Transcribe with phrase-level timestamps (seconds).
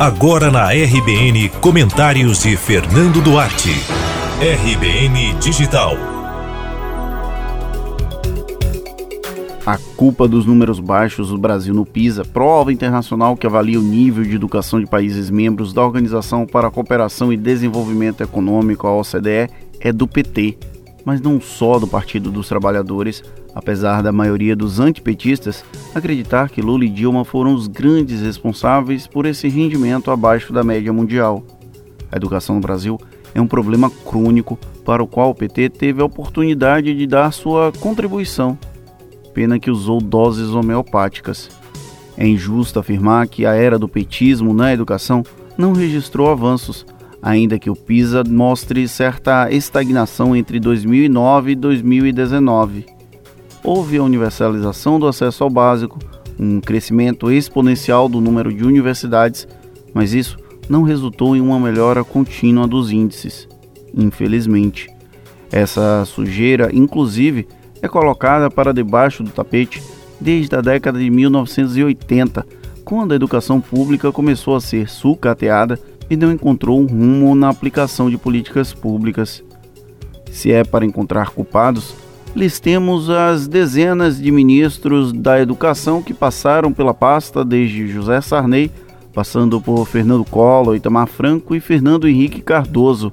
[0.00, 3.68] Agora na RBN, comentários de Fernando Duarte.
[4.40, 5.92] RBN Digital.
[9.66, 14.24] A culpa dos números baixos do Brasil no PISA, prova internacional que avalia o nível
[14.24, 19.50] de educação de países membros da Organização para a Cooperação e Desenvolvimento Econômico, a OCDE,
[19.80, 20.56] é do PT,
[21.04, 23.22] mas não só do Partido dos Trabalhadores,
[23.54, 25.64] apesar da maioria dos antipetistas
[25.94, 30.92] acreditar que Lula e Dilma foram os grandes responsáveis por esse rendimento abaixo da média
[30.92, 31.44] mundial.
[32.10, 32.98] A educação no Brasil
[33.34, 37.72] é um problema crônico para o qual o PT teve a oportunidade de dar sua
[37.72, 38.58] contribuição.
[39.32, 41.48] Pena que usou doses homeopáticas.
[42.16, 45.24] É injusto afirmar que a era do petismo na educação
[45.56, 46.84] não registrou avanços,
[47.22, 53.00] ainda que o PISA mostre certa estagnação entre 2009 e 2019
[53.62, 55.98] houve a universalização do acesso ao básico,
[56.38, 59.46] um crescimento exponencial do número de universidades,
[59.92, 60.38] mas isso
[60.68, 63.48] não resultou em uma melhora contínua dos índices.
[63.94, 64.88] Infelizmente,
[65.50, 67.46] essa sujeira, inclusive,
[67.82, 69.82] é colocada para debaixo do tapete
[70.20, 72.46] desde a década de 1980,
[72.84, 75.78] quando a educação pública começou a ser sucateada
[76.10, 79.42] e não encontrou um rumo na aplicação de políticas públicas.
[80.30, 81.94] Se é para encontrar culpados,
[82.34, 88.70] listemos as dezenas de ministros da educação que passaram pela pasta desde José Sarney,
[89.14, 93.12] passando por Fernando Collor, Itamar Franco e Fernando Henrique Cardoso.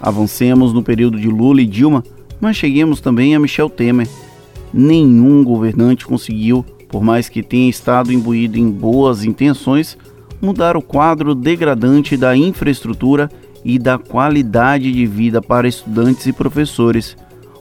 [0.00, 2.04] Avancemos no período de Lula e Dilma,
[2.40, 4.08] mas cheguemos também a Michel Temer.
[4.72, 9.96] Nenhum governante conseguiu, por mais que tenha estado imbuído em boas intenções,
[10.40, 13.30] mudar o quadro degradante da infraestrutura
[13.64, 17.16] e da qualidade de vida para estudantes e professores.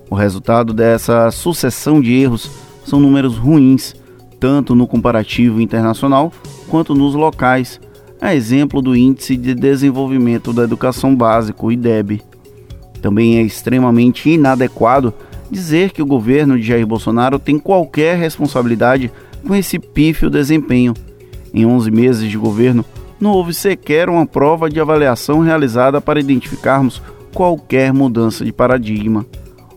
[0.10, 2.50] O resultado dessa sucessão de erros
[2.86, 3.96] são números ruins,
[4.40, 6.32] tanto no comparativo internacional
[6.70, 7.80] quanto nos locais,
[8.22, 12.22] a exemplo do Índice de Desenvolvimento da Educação Básico, IDEB.
[13.02, 15.14] Também é extremamente inadequado
[15.52, 19.12] dizer que o governo de Jair Bolsonaro tem qualquer responsabilidade
[19.46, 20.94] com esse pífio desempenho.
[21.58, 22.86] Em 11 meses de governo,
[23.20, 27.02] não houve sequer uma prova de avaliação realizada para identificarmos
[27.34, 29.26] qualquer mudança de paradigma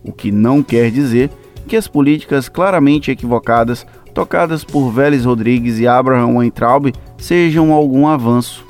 [0.04, 1.30] o que não quer dizer
[1.66, 8.62] que as políticas claramente equivocadas tocadas por Vélez Rodrigues e Abraham Weintraub sejam algum avanço.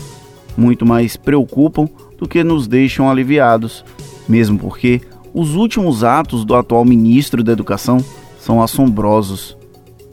[0.57, 3.85] Muito mais preocupam do que nos deixam aliviados,
[4.29, 5.01] mesmo porque
[5.35, 7.99] os últimos atos do atual ministro da Educação
[8.39, 9.59] são assombrosos.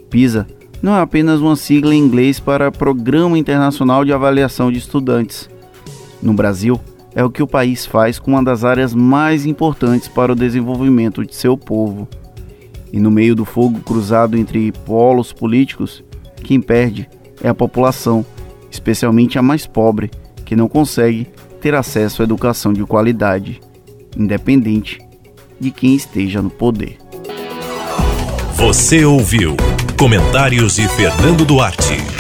[0.10, 0.48] PISA
[0.82, 5.50] não é apenas uma sigla em inglês para Programa Internacional de Avaliação de Estudantes.
[6.22, 6.80] No Brasil,
[7.16, 11.26] é o que o país faz com uma das áreas mais importantes para o desenvolvimento
[11.26, 12.08] de seu povo.
[12.94, 16.04] E no meio do fogo cruzado entre polos políticos,
[16.44, 17.10] quem perde
[17.42, 18.26] é a população,
[18.70, 20.12] especialmente a mais pobre,
[20.46, 21.28] que não consegue
[21.60, 23.60] ter acesso à educação de qualidade,
[24.16, 25.00] independente
[25.60, 26.98] de quem esteja no poder.
[28.56, 29.58] Você ouviu
[29.98, 32.17] comentários de Fernando Duarte.